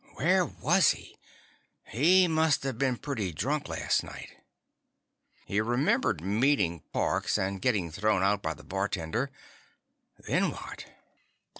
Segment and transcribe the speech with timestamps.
[0.15, 1.19] Where was he?
[1.83, 4.31] He must have been pretty drunk last night.
[5.45, 7.37] He remembered meeting Parks.
[7.37, 9.29] And getting thrown out by the bartender.
[10.25, 10.87] Then what?